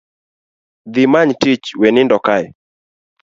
Dhi 0.93 1.03
many 1.13 1.33
tiich 1.41 1.65
we 1.79 1.87
ndindo 1.91 2.17
kae 2.25 2.47